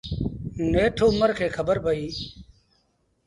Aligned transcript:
نيٺ 0.71 0.97
اُمر 1.05 1.29
کي 1.37 1.47
کبر 1.55 1.77
پئيٚ۔ 1.83 2.15